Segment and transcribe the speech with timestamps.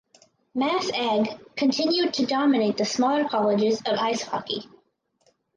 [0.55, 4.63] Mass Ag continued to dominate the smaller colleges of ice hockey.